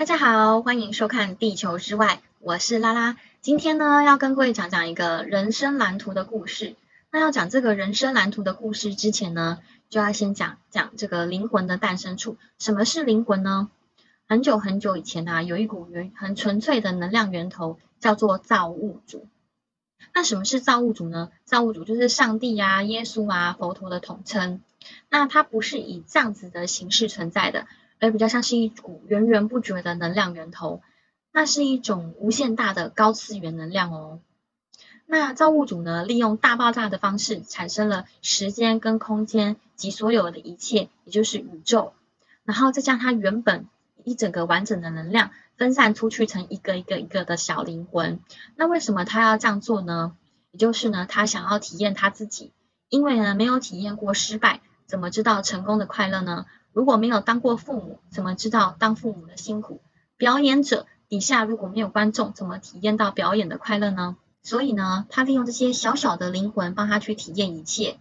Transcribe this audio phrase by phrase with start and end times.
[0.00, 2.06] 大家好，欢迎收看《地球之外》，
[2.38, 3.18] 我是拉拉。
[3.42, 6.74] 今天呢，要跟各位讲讲一个人生蓝图的故事。
[7.10, 9.58] 那要讲这个人生蓝图的故事之前呢，
[9.90, 12.38] 就要先讲讲这个灵魂的诞生处。
[12.58, 13.68] 什么是灵魂呢？
[14.26, 19.26] 很久很久以前啊，有一股源很纯粹的能量源头，叫做造物主。
[20.14, 21.30] 那什么是造物主呢？
[21.44, 24.62] 造物主就是上帝啊、耶稣啊、佛陀的统称。
[25.10, 27.66] 那它不是以这样子的形式存在的。
[28.00, 30.82] 而比较像是一股源源不绝的能量源头，
[31.32, 34.20] 那是一种无限大的高次元能量哦。
[35.06, 41.92] 那造物主呢，利用大爆炸的方式产生了时间跟空间及所有的一切，也就是宇宙，
[42.44, 43.66] 然后再将它原本
[44.04, 48.20] 一整个完整的能量分散出去成一个一个一个的小灵魂。
[48.54, 50.16] 那为什么他要这样做呢？
[50.52, 52.52] 也就是呢，他想要体验他自己，
[52.88, 56.46] 因为呢没有体验过失败，怎么知道成功的快乐呢？
[56.72, 59.80] 如果没有当过父母，怎么知道当父母的辛苦？
[60.16, 64.16] 表演者底下如果没有观众，怎么体验到表演的快乐呢？
[64.42, 67.98] 所以呢，他利用这些小小的灵魂帮他去体验一切，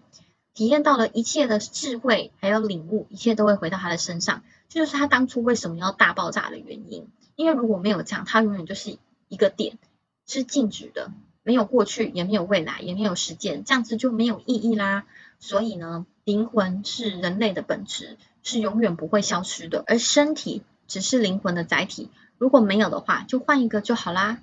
[0.53, 4.44] 体验到了一切的智慧还有领悟，一切都会回到他的身上。
[4.69, 7.07] 这就是他当初为什么要大爆炸的原因。
[7.35, 9.79] 因为如果没有这样，他永远就是一个点，
[10.27, 11.11] 是静止的，
[11.50, 15.05] 没有过去，也没有未来，也没有时间，这样子就没有意义啦。
[15.39, 18.17] 所以呢，灵魂是人类的本质。
[18.41, 22.09] 是永远不会消失的，而身体只是灵魂的载体。
[22.38, 24.38] 如果没有的话，就换一个就好啦。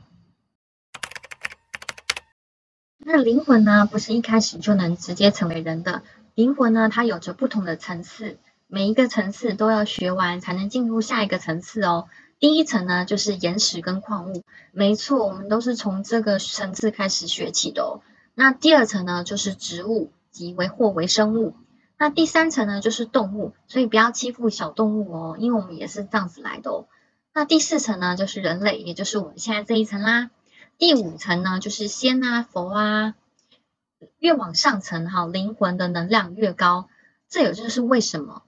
[2.98, 6.02] 那灵魂呢，不是一开始就能直接成为人的。
[6.34, 12.08] 灵魂呢，它有着不同的层次，每一个层次都要学完才能进入下一个层次哦。
[12.38, 14.42] 第一层呢，就是岩石跟矿物，
[14.72, 18.00] 没错，我们都是从这个层次开始学起的哦。
[18.34, 21.54] 那第二层呢，就是植物及微或微生物。
[21.98, 26.86] 那第三层呢，就是动物，所以不要欺负小动物哦，因为我们也是这样子来的哦。
[27.32, 30.30] 那第四层呢，就是人类，也就是我们现在这一层啦。
[30.76, 33.14] 第五层呢，就是仙啊、佛啊，
[34.18, 36.88] 越往上层哈，灵魂的能量越高。
[37.30, 38.42] 这也就是为什么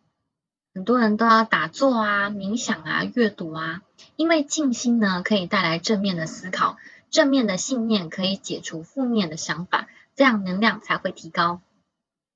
[0.78, 3.83] 很多人都要打坐啊、冥想啊、阅读啊，
[4.15, 6.77] 因为静心呢可以带来正面的思考，
[7.11, 11.61] 正面的信念可以解除负面的想法，这样能量才会提高，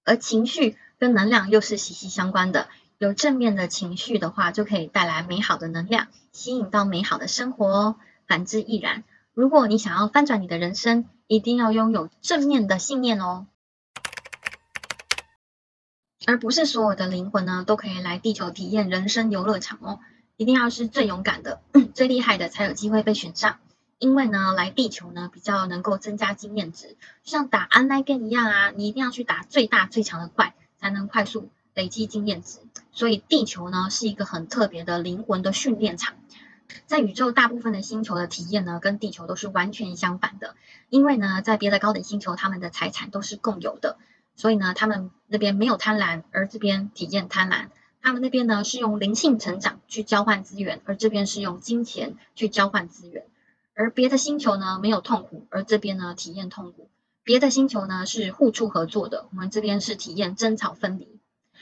[0.04, 0.76] 而情绪。
[0.98, 2.66] 跟能量又是息息相关的，
[2.98, 7.96] 有正面的情绪的话，就可以带来美好的能量，吸引到美好的生活哦。
[8.26, 9.04] 反之亦然。
[9.34, 13.46] 如果你想要翻转你的人生，一定要拥有正面的信念哦。
[16.26, 20.00] 而不是所有的灵魂呢，都可以来地球体验人生游乐场哦。
[20.36, 21.60] 一定要是最勇敢的、
[21.94, 23.58] 最厉害的，才有机会被选上。
[23.98, 30.54] 因为呢，来地球呢，比较能够增加经验值，就像打 online game 一样啊，你一定要去打最大最强的怪。
[30.82, 32.58] 才能快速累积经验值，
[32.90, 36.14] 所以地球呢是一个很特别的灵魂的训练场。
[36.86, 40.56] 在宇宙大部分的星球的体验呢，跟地球都是完全相反的。
[40.88, 43.96] 因为呢，在别的高等星球，他们的财产都是共有的，
[44.34, 47.68] 所以呢，他们那边没有贪婪，而这边体验贪婪。
[48.00, 53.26] 他们那边呢是用灵性成长去交换资源，而这边是用金钱去交换资源。
[53.74, 56.88] 而别的星球呢没有痛苦，而这边呢体验痛苦。
[57.22, 61.20] 别的星球呢是互助合作的，我们这边是体验争吵分离。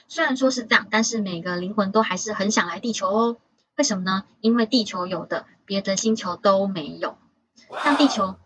[0.09, 3.37] 虽然说是这样，但是每个灵魂都还是很想来地球哦。
[3.77, 4.25] 为什么呢？
[4.41, 7.19] 因为地球有的别的星球都没有。
[7.85, 8.37] 像地球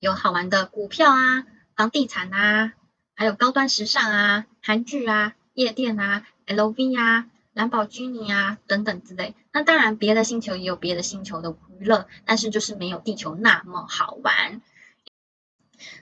[0.00, 1.46] 有好玩的股票啊、
[1.76, 2.72] 房地产啊，
[3.16, 9.34] 还有高端时尚啊、韩剧啊、夜店啊、LV 啊、兰博基尼啊等等之类。
[9.52, 14.60] 那当然，别的星球也有别的星球的娱乐，但是就是没有地球那么好玩。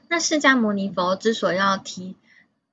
[0.08, 2.16] 那释迦牟尼佛之所以要提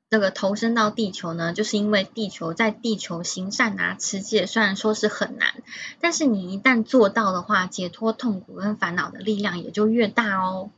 [0.09, 5.61] 这个投身到地球呢，就是因为地球在地球行善啊、持戒，虽然说是很难，
[5.99, 10.71] 但是你一旦做到的话，解脱痛苦跟烦恼的力量也就越大哦。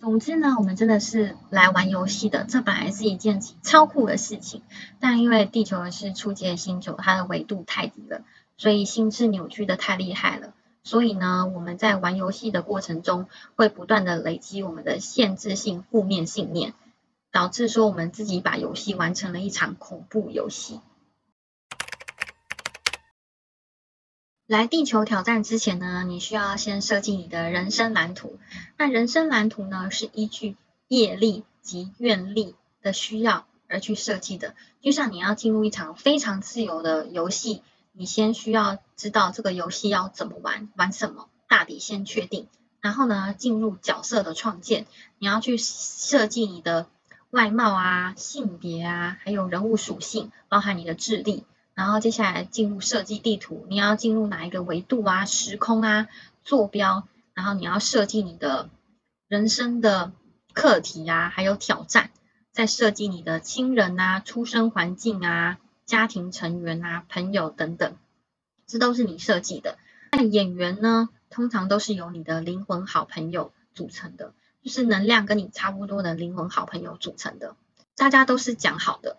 [0.00, 4.62] 总之呢，我们真的是来玩游戏的，这本来是一件超酷的事情，
[4.98, 8.22] 但因为地球是初级的星球，它的维度太低了，
[8.56, 10.54] 所以心智扭曲的太厉害了。
[10.82, 13.26] 所以呢，我们在玩游戏的过程中，
[13.56, 16.72] 会不断的累积我们的限制性负面信念，
[17.30, 20.80] 导致说我们自己把游戏完成了一场恐怖游戏。
[24.50, 28.36] 来地球挑战之前呢，你需要先设计你的人生蓝图。
[28.76, 30.56] 那人生蓝图呢，是依据
[30.88, 34.56] 业力及愿力的需要而去设计的。
[34.80, 37.62] 就像你要进入一场非常自由的游戏。
[37.92, 42.48] 你先需要知道这个游戏要怎么玩，玩什么，大体先确定，
[42.80, 44.84] 然后呢，进入角色的创建，
[45.20, 46.88] 你要去设计你的
[47.30, 51.44] 外貌啊、性别啊，还有人物属性，包含你的智力，
[51.80, 56.08] 然后接下来进入设计地图，你要进入哪一个维度啊、时空啊、
[56.44, 58.68] 坐标，然后你要设计你的
[59.28, 60.12] 人生的
[60.52, 62.10] 课题啊，还有挑战，
[62.52, 65.56] 再设计你的亲人啊、出生环境啊、
[65.86, 67.96] 家庭成员啊、朋友等等，
[68.66, 69.78] 这都是你设计的。
[70.12, 77.56] 那演员呢，通常都是由你的灵魂好朋友组成的，就是能量跟你差不多的灵魂好朋友组成的，
[77.96, 79.16] 大家都是讲好的。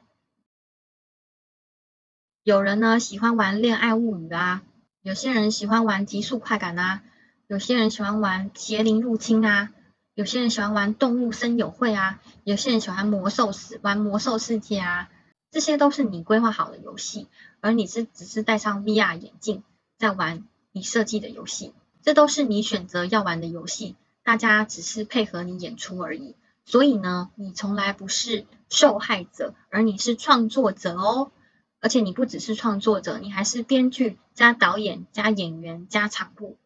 [2.44, 4.64] 有人呢喜欢玩恋爱物语啊，
[5.04, 7.04] 有些人喜欢玩极速快感啊，
[7.46, 9.70] 有些人喜欢玩邪灵入侵啊，
[10.16, 15.12] 有些人喜欢玩动物森友会啊，有些人喜欢魔兽世玩魔兽世界啊，
[15.52, 17.28] 这些都是你规划好的游戏，
[17.60, 19.62] 而你是只是戴上 VR 眼镜
[20.00, 26.36] 在玩你设计的游戏，这都是你选择要玩的游戏，大家只是配合你演出而已，
[26.66, 31.32] 所以呢，你从来不是受害者，而你是创作者哦。
[31.82, 36.58] 而且你不只是创作者，你还是编剧加导演加演员加场部。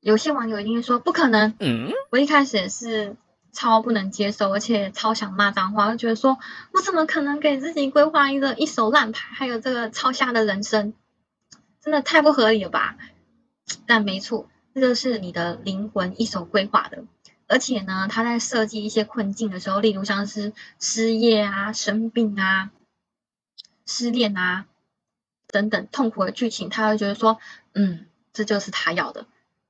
[0.00, 1.54] 有些网友一定会说不可能，
[2.10, 3.16] 我一开始也是
[3.52, 6.38] 超不能接受，而且超想骂脏话，就觉得说
[6.72, 10.92] 我怎么可能给自己规划一个一手烂牌，还有这个超瞎的人生，
[11.80, 12.96] 真的太不合理了吧？
[13.86, 17.04] 但没错，这个是你的灵魂一手规划的，
[17.46, 22.72] 而且呢，他在设计一些困境的时候，例如像是失业啊、生病啊。
[23.86, 24.66] 失恋啊，
[25.48, 27.38] 等等痛苦的剧情，他会觉得说，
[27.74, 29.26] 嗯，这就是他要的。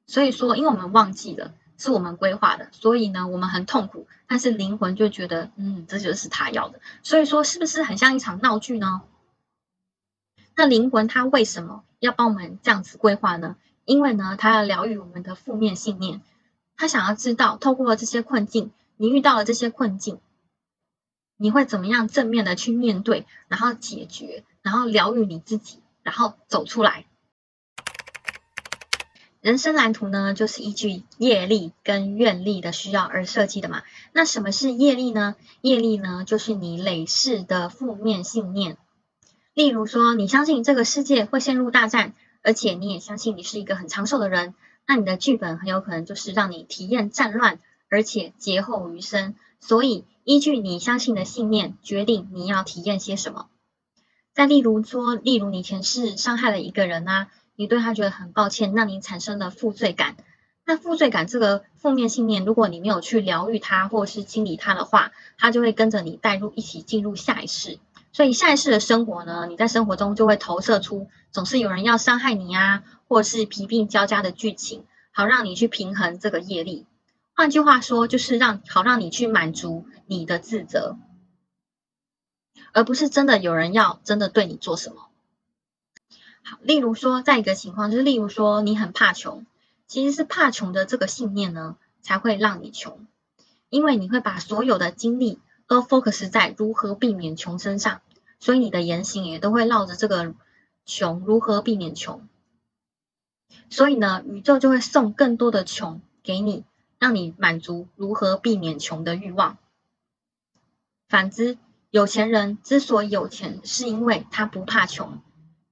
[0.06, 4.06] 所以说，因为我们忘记了是我们规划的，所以呢，我们很痛苦。
[4.26, 6.80] 但是灵魂就觉得，嗯，这就是他要的。
[7.02, 9.02] 所以说，是不是很像一场闹剧呢？
[10.54, 13.56] 那灵魂他为什么要帮我们这样子规划呢？
[13.84, 16.20] 因为呢，他要疗愈我们的负面信念。
[16.76, 20.18] 他想要知道，透过这些困境，你遇到了这些困境。
[21.42, 27.04] 你会怎么样正面的去面对，然后解决，然后疗愈你自己，然后走出来。
[29.40, 33.82] 人生蓝图呢，就是依据业力跟愿力的需要而设计的嘛。
[34.12, 35.34] 那什么是业力呢？
[35.62, 38.76] 业力呢，就是你累世的负面信念。
[39.52, 44.54] 例如说，你相信这个世界会陷入大战，而且你也相信你是一个很长寿的人，
[44.86, 47.58] 那你的剧本很有可能就是让你体验战乱，
[47.90, 49.34] 而且劫后余生。
[49.58, 50.04] 所以。
[50.24, 53.48] 依据你相信的信念，决定你要体验些什么。
[54.34, 60.16] 再例如说，例如你前世伤害了一个人啊，你对他觉得很抱歉，那你产生了负罪感。
[60.64, 67.80] 那负罪感这个负面信念，如果你没有去疗愈它，或是清理它的话，它就会跟着你带入一起进入下一世。
[68.12, 76.86] 所以下一世的生活呢，你在生活中就会投射出总是有人要伤害你啊，或是疲病交加的剧情，好让你去平衡这个业力。
[77.34, 80.96] 换句话说，就是让好让你去满足你的自责，
[82.72, 85.08] 而不是真的有人要真的对你做什么。
[86.44, 89.46] 好，例如说，在一个情况，就是例如说你很怕穷，
[89.86, 93.06] 其实是怕穷的这个信念呢，才会让你穷，
[93.70, 98.02] 因为你会把所有的精力都 focus 在如何避免穷身上，
[98.40, 100.34] 所以你的言行也都会绕着这个
[100.84, 102.28] 穷如何避免穷，
[103.70, 106.64] 所以呢，宇宙就会送更多的穷给你。
[107.02, 109.58] 让你满足如何避免穷的欲望。
[111.08, 111.58] 反之，
[111.90, 115.20] 有钱人之所以有钱，是因为他不怕穷，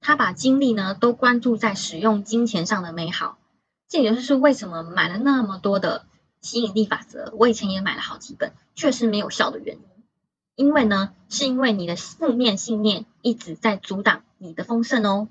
[0.01, 3.37] 他把精力呢都关注在使用金钱上的美好。
[3.87, 6.05] 这也就是为什么买了那么多的
[6.41, 9.83] 吸引力法则，我以前也买了好几本，确实没有效的原因。
[10.55, 15.29] 因为呢，是因为你的负面信念一直在阻挡你的丰盛哦。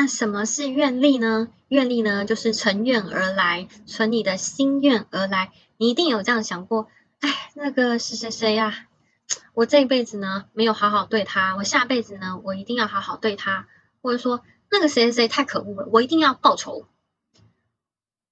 [0.00, 1.48] 那什么是愿力呢？
[1.68, 5.52] 愿力呢，就是乘愿而来，存你的心愿而来。
[5.76, 6.88] 你一定有这样想过，
[7.20, 8.86] 哎，那个谁谁谁呀，
[9.52, 13.68] 我这一辈子呢没有好好对他，我下辈子呢我一定要好好对他，
[14.00, 14.40] 或者说
[14.70, 16.86] 那个谁谁谁太可恶了，我一定要报仇。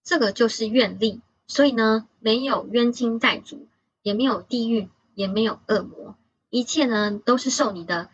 [0.02, 1.20] 这个就是愿力。
[1.48, 3.68] 所以呢，没有冤亲债主，
[4.02, 6.16] 也没有地狱，也没有恶魔，
[6.48, 8.08] 一切呢都是受你的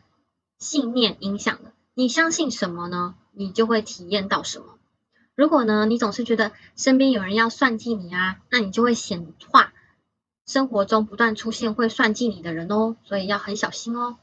[0.58, 1.70] 信念影响的。
[1.94, 3.14] 你相信什么呢？
[3.34, 4.78] 你就会体验到什么。
[5.34, 9.72] 如果呢，你总是觉得身边有人要算计你啊，那你就会显化
[10.46, 14.16] 生活中不断出现会算计你的人哦，所以要很小心哦。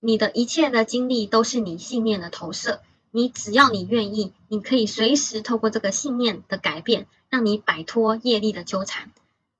[0.00, 9.10] 你的一切的经历都是你信念的投射，你只要你愿意，你可以随时透过这个信念的改变，让你摆脱业力的纠缠。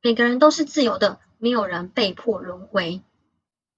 [0.02, 3.00] 每个人都是自由的，没有人被迫轮回，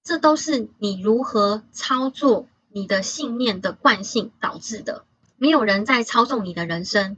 [0.02, 2.46] 这都是你如何操作。
[2.72, 5.04] 你的信念的惯性导致的，
[5.36, 7.16] 没有人在操纵你的人生，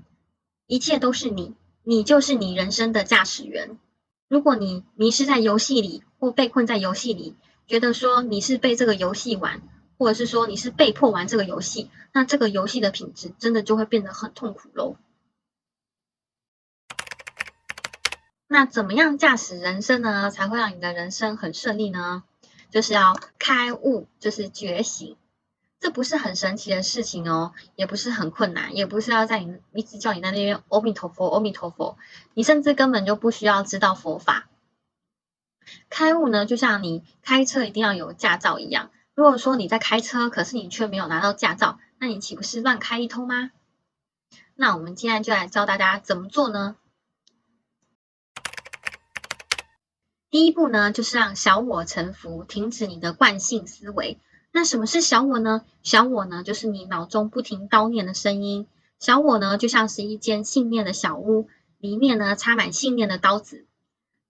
[0.66, 3.78] 一切都是你，你就是你人生的驾驶员。
[4.28, 9.60] 如果你迷失在游戏里或被困在游戏里，觉得说你是被这个游戏玩，
[9.98, 14.96] 或者是说你是被迫玩这个游戏，那这个游戏的品质真的就会变得很痛苦喽。
[18.48, 22.22] 那怎么样驾驶人生呢，才会让你的人生很顺利呢？
[22.70, 25.16] 就是要开悟，就是觉醒。
[25.82, 31.98] 这不是很神奇的事情哦，也不是很困难，也不是要在你一直叫你在那边阿弥陀佛，阿弥陀佛，
[32.34, 34.48] 你甚至根本就不需要知道佛法。
[35.90, 38.92] 开悟呢，就像你开车一定要有驾照一样。
[39.16, 43.50] 如果说你在开车，可是你却没有拿到驾照，那你岂不是乱开一通吗？
[44.54, 46.76] 那我们今天就来教大家怎么做呢？
[50.30, 54.20] 第一步呢，就是让小我臣服，停止你的惯性思维。
[54.54, 55.64] 那什么是小我呢？
[55.82, 58.66] 小我呢，就是你脑中不停叨念的声音。
[58.98, 63.64] 小我呢，就像是一间信念的小屋，里面呢插满信念的刀子。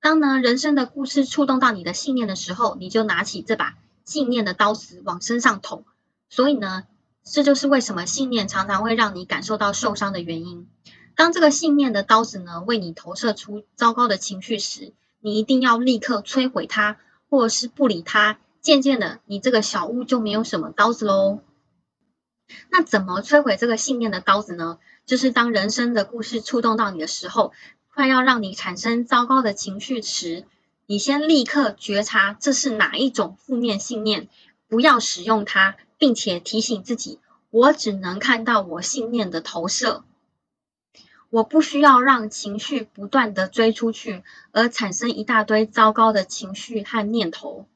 [0.00, 5.84] 当呢人生的故事触动到你的信念的时候，你就拿起这把信念的刀子往身上捅。
[6.30, 6.84] 所以呢，
[7.24, 10.68] 这就是为什么信念常常会让你感受到受伤的原因。
[11.16, 16.96] 当这个信念的刀子呢为你投射出糟糕的情绪时，你一定要立刻摧毁它，
[17.28, 18.38] 或者是不理它。
[18.62, 21.40] 渐渐的，你这个小屋就没有什么刀子喽。
[22.70, 24.78] 那怎么摧毁这个信念的刀子呢？
[25.04, 27.52] 就是当人生的故事触动到你的时候，
[27.92, 30.44] 快要让你产生糟糕的情绪时，
[30.86, 34.28] 你先立刻觉察这是哪一种负面信念，
[34.68, 37.18] 不要使用它，并且提醒自己：
[37.50, 40.04] 我只能看到我信念的投射，
[41.30, 47.66] 我不需要让情绪不断的追出去，而产生一大堆糟糕的情绪和念头。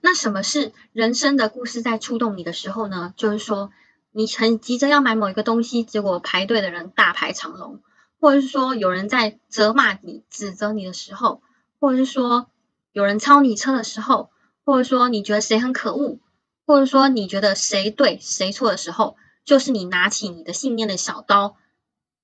[0.00, 3.12] 那什么是人生的故事在触动你的时候呢？
[3.16, 3.72] 就是说，
[4.12, 7.82] 你很急着要买某一个东西，结果排队的人大排长龙，
[8.20, 11.42] 或者是说有人在责骂你、指责你的时候，
[11.80, 12.48] 或者是说
[12.92, 14.30] 有人超你车的时候，
[14.64, 16.18] 或者说你觉得谁很可恶，
[16.66, 21.56] 或者说你觉得谁对谁错的时候，就是你拿起你的信念的小刀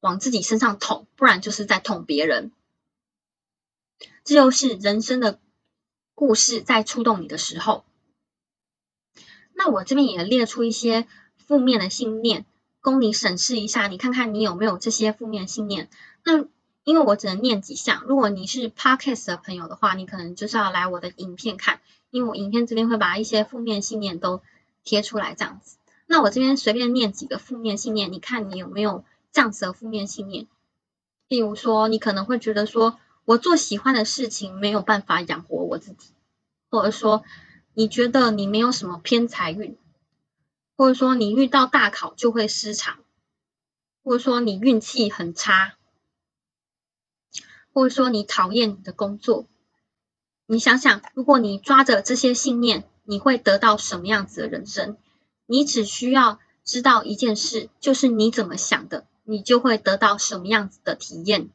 [0.01, 2.53] 往自己身上捅，不然就是在捅别人。
[4.25, 5.41] 这就是人生的。
[6.17, 7.85] 故事在触动你的时候，
[9.53, 12.47] 那我这边也列出一些负面的信念，
[12.81, 15.91] 供你审视一下，你看看你有没有这些负面信念。
[16.25, 16.47] 那
[16.85, 21.81] 因为我只能念几项，如果你是 podcast 的朋友的话，你可能就是要来我的影片看，
[22.11, 24.41] 因为我影片这边会把一些负面信念都
[24.85, 25.79] 贴出来这样子。
[26.07, 30.47] 那我这边随便念几个负面信念，你看你有没有这样子的负面信念？
[31.27, 33.01] 例如说，你可能会觉得说。
[33.25, 36.11] 我做喜欢的事情没有办法养活我自己，
[36.71, 37.25] 或者说
[37.73, 39.79] 你觉得你没有什么偏财运，
[40.77, 42.99] 或者说你遇到大考就会失常，
[44.03, 45.75] 或者说你运气很差，
[47.73, 49.47] 或者说你讨厌你的工作。
[50.47, 54.99] 你想想，如果你抓着这些信念，你会得到什么样子的人生？
[55.47, 61.49] 你只需要知道一件事，就是你怎么想的，你就会得到什么样子的体验。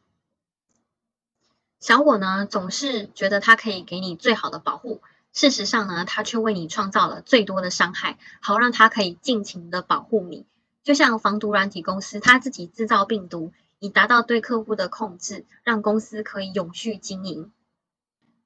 [1.80, 10.46] 小我呢，总是觉得他可以给你最好的保护，事实上呢，他却为你创造了最多的伤害，好让他可以尽情的保护你。
[10.84, 17.50] 就像防毒软体公司，他自己制造病毒，以达到对客户的控制，让公司可以永续经营。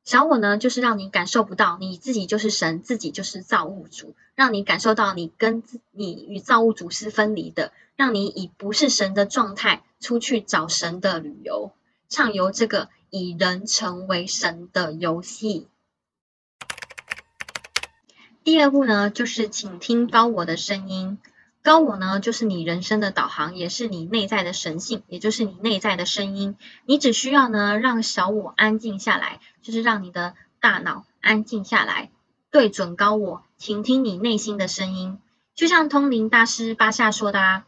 [0.03, 11.71] 小我呢，就是让你感受不到你自己就是神，自己就是造物主，让你感受到你跟自你与造物主是分离的，让你以不是神的状态出去找神的旅游，
[12.09, 12.89] 畅游这个。
[13.15, 15.67] 以人成为神的游戏。
[18.43, 21.19] 第二步呢，就是请听高我的声音。
[21.61, 26.57] 高我呢，就是你人生的导航，也是你内在的神性，也就是你内在的声音。
[26.87, 32.09] 你只需要呢，让小我安静下来，就是让你的大脑安静下来，
[32.49, 35.19] 对准高我，倾听你内心的声音。
[35.53, 37.67] 就像通灵大师巴夏说的啊，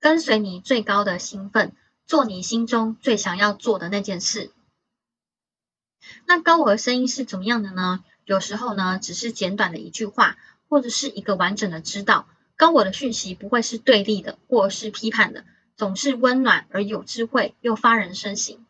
[0.00, 1.76] 跟随你最高的兴奋，
[2.08, 4.50] 做你心中最想要做的那件事。
[6.26, 8.04] 那高我的声音是怎么样的呢？
[8.24, 10.36] 有时候呢，只是简短的一句话，
[10.68, 12.28] 或者是一个完整的知道。
[12.56, 15.44] 高我的讯息不会是对立的，或是批判的，
[15.76, 18.64] 总是温暖而有智慧，又发人深省。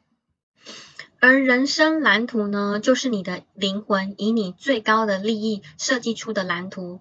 [1.18, 7.00] 而人生蓝图呢，就是你的灵魂以你最高的利益设计出的蓝图。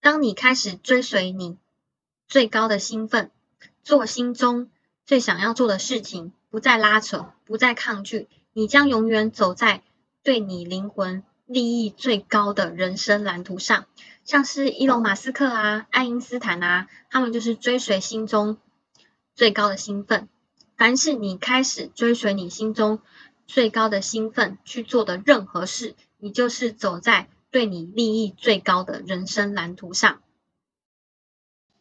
[0.00, 1.58] 当你开始追随你
[2.28, 3.30] 最高的兴奋，
[3.82, 4.70] 做心中
[5.04, 8.28] 最想要做的事情，不再拉扯，不再抗拒。
[8.56, 9.82] 你将永远走在
[10.22, 13.84] 对你灵魂利益最高的人生蓝图上，
[14.24, 18.56] 像是伊隆马斯克啊、爱因斯坦啊，他们就是追随心中
[19.34, 20.30] 最高的兴奋。
[20.74, 23.00] 凡是你开始追随你心中
[23.46, 30.22] 最高的兴奋去做的任何事，你就是走在对你利益最高的人生蓝图上。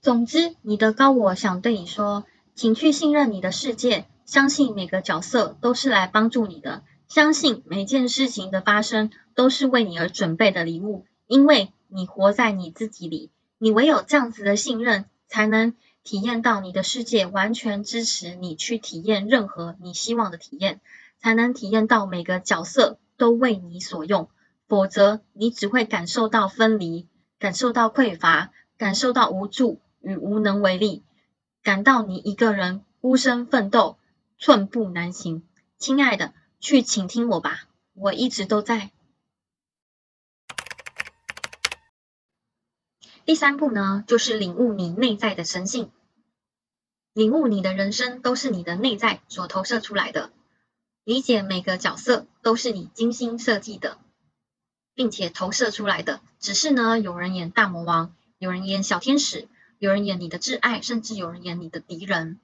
[0.02, 20.82] 总之，你的高我想对你说，请去信任你的世界，相信每个角色都是来帮助你的，相信每件事情的发生都是为你而准备的礼物，因为你活在你自己里，你唯有这样子的信任，才能体验到你的世界完全支持你去体验任何你希望的体验，
[21.20, 24.30] 才能体验到每个角色都为你所用，
[24.68, 27.08] 否则你只会感受到分离，
[27.40, 29.80] 感受到匮乏，感受到无助。
[30.08, 31.02] 与无能为力，
[31.64, 33.98] 感到你一个人孤身奋斗，
[34.38, 35.48] 寸步难行。
[35.78, 38.92] 亲爱的，去倾听我吧，我一直都在。
[43.26, 45.92] 第三步呢，就是领悟你内在的神性，
[47.14, 50.32] 领悟你的人生都是你的内在所投射出来的，
[51.04, 53.98] 理解每个角色都是你精心设计的，
[54.94, 56.22] 并且投射出来的。
[56.40, 59.48] 只是呢，有人演大魔王，有人演小天使。
[59.78, 62.40] 有人演你的挚爱，甚至有人演你的敌人。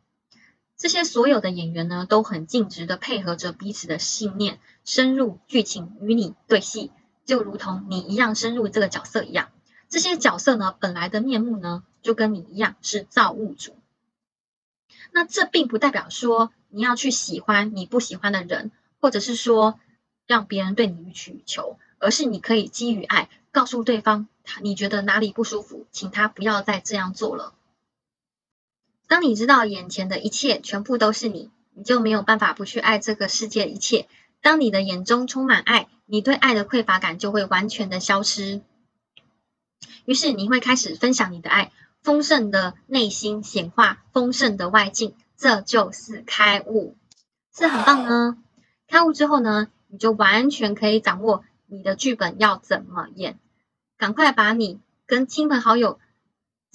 [0.82, 6.90] 这些所有的演员呢，都很尽职的配合着彼此的信念，深入剧情与你对戏，
[7.24, 9.52] 就如同你一样深入这个角色一样。
[9.90, 13.76] 这些角色呢，本来的面目呢，就跟你一样是造物主。
[15.12, 19.80] 那这并不代表说你要去喜欢你不喜欢的人，或者是说
[20.26, 24.60] 让别人对你予取予求，而是你可以基于爱，告诉对方他。
[24.62, 27.54] 你觉得哪里不舒服，请他不要再这样做了。
[29.12, 34.08] 当你知道眼前的一切全部都是你，你就没有办法不去爱这个世界一切。
[34.42, 38.62] 当你的眼中充满爱，你对爱的匮乏感就会完全的消失。
[40.06, 46.96] 于是你会开始分享你的爱，丰盛的内心显化丰盛的外境，这就是开悟，
[47.54, 48.38] 是很棒呢。
[48.88, 53.38] 开悟之后呢，你就完全可以掌握你的剧本要怎么演。
[53.98, 56.00] 赶快把你跟亲朋好友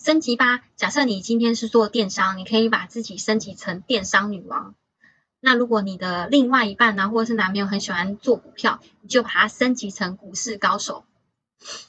[0.02, 0.62] 升级吧。
[0.76, 4.74] 假设你今天是做电商，你可以把自己升级成电商女王。
[5.40, 11.04] 那如果你的另外一半呢，或者是男朋友很喜欢做股票，你就把它升级成股市高手。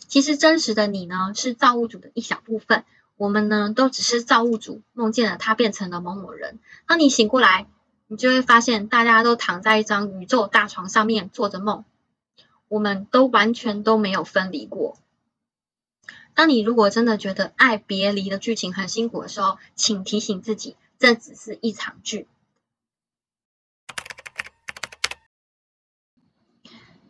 [0.08, 2.84] 其实真实的你呢，是造物主的一小部分。
[3.18, 6.60] 我们呢，都只是造物主梦见了他变成了某某人。
[6.86, 7.68] 当你醒过来，
[8.08, 11.84] 你就会发现大家都躺在一张宇宙大床上面做着梦。
[12.68, 14.98] 我们都完全都没有分离过。
[16.38, 22.28] 当你如果真的觉得爱别离的剧情很辛苦的时候，请提醒自己，这只是一场剧。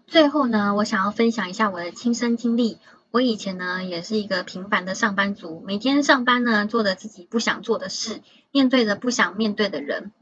[0.08, 2.80] 最后呢，我想要分享一下我的亲身经历。
[3.12, 10.14] 我以前呢，也是一个平凡的上班族，每天上班呢，做着自己不想做的事，面对着不想面对的人，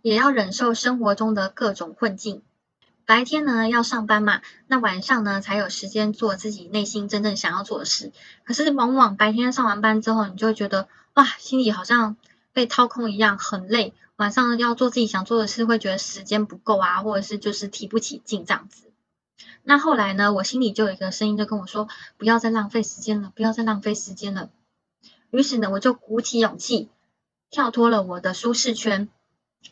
[0.00, 2.42] 也要忍受生活中的各种困境。
[3.06, 8.10] 白天呢要上班嘛，那晚上呢才有时间做自己内心真正想要做的事。
[8.44, 12.16] 可是往往白天上完班之后，你就会觉得哇，心里好像
[12.52, 13.94] 被掏空一样，很累。
[14.16, 18.90] 晚上要做自己想做的事，会觉得时间不够啊，或者是就是提不起劲这样子。
[19.62, 24.50] 那后来呢，我心里就有一个声音就跟我说，不要再浪费时间了，不要再浪费时间了。
[25.30, 26.88] 于是呢，我就鼓起勇气，
[27.50, 29.08] 跳脱了我的舒适圈，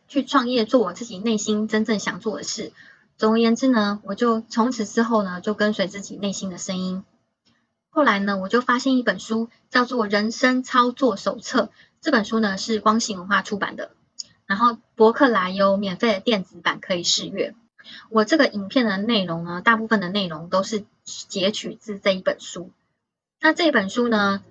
[0.06, 2.72] 去创业，做我自己内心真正想做的事。
[3.16, 7.04] 总而言之呢，我就从此之后呢，就跟随自己内心的声音。
[7.88, 11.62] 后来呢，我就发现一本书，叫做《人生操作手册》。
[12.00, 13.92] 这本书呢是光行文化出版的，
[14.46, 17.54] 然后博客来有免费的电子版可以试阅。
[18.10, 22.72] 我这个影片的内容呢，大部分的内容都是截取自这一本书。
[23.40, 24.42] 那这本书呢，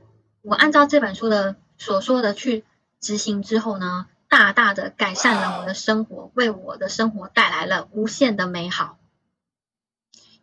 [0.42, 2.64] 我按照这本书的所说的去
[3.02, 4.08] 执行之后呢。
[4.34, 8.98] 大大的改善了我的生活，为我的生活带来了无限的美好，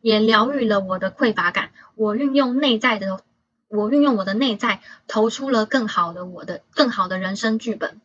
[0.01, 1.73] 也疗愈了我的匮乏感。
[1.97, 3.25] 我运用内在的，
[3.67, 8.01] 我运用我的内在，投出了更好的我的更好的人生剧本，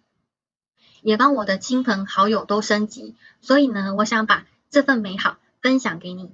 [1.03, 3.15] 也帮我的亲朋好友都升级。
[3.39, 6.31] 所以呢，我想把这份美好分享给你。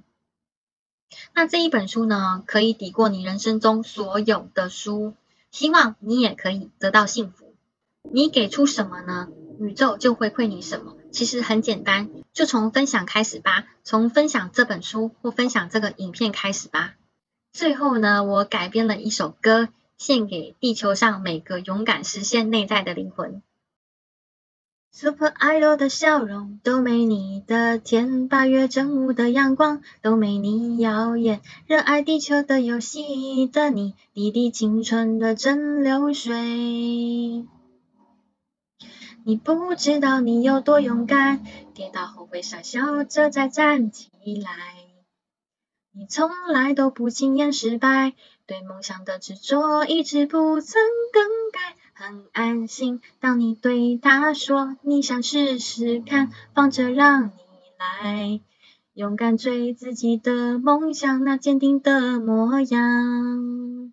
[1.34, 5.12] 那这一本书呢，可以抵过你人生中所有的书，
[5.50, 7.52] 希望你也可以得到幸福。
[8.10, 9.28] 你给出什么呢？
[9.62, 10.96] 宇宙就回馈你什么？
[11.12, 16.94] 其实很简单，就从分享开始吧，从分享这本书或分享这个影片开始吧。
[17.52, 23.40] 最后呢，我改编了一首歌，献给地球上每个勇敢实现内在的灵魂。
[24.90, 37.46] Super Idol 的笑容都没你的甜，八月正午的阳光都没你耀眼，热爱地球的游戏的你，滴滴青春的蒸流水。
[39.24, 44.10] 你不知道你有多勇敢，跌倒后会傻笑着再站起
[44.42, 44.50] 来。
[45.92, 48.14] 你从来都不轻言失败，
[48.46, 50.82] 对梦想的执着一直不曾
[51.12, 51.76] 更改。
[51.94, 57.30] 很安心，当你对他说你想试试看，放着让你
[57.78, 58.40] 来，
[58.94, 63.92] 勇敢追自己的梦想，那坚定的模样。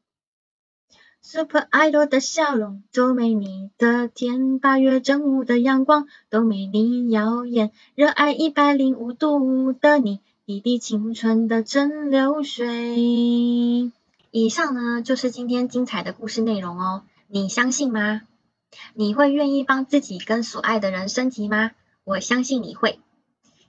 [1.32, 13.92] Super Idol 的笑容都没你的甜，八月正午的阳光都没你耀眼，热爱一百零五度的你，一滴青春的蒸流水。
[14.32, 17.04] 以上呢就是今天精彩的故事内容哦。
[17.28, 18.22] 你相信吗？
[18.96, 21.70] 你会愿意帮自己跟所爱的人升级吗？
[22.06, 23.00] 我相信你会。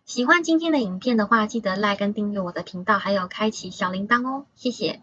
[0.06, 5.02] 喜欢今天的影片的话，记得来跟订阅我的频道，还有开启小铃铛哦，谢谢。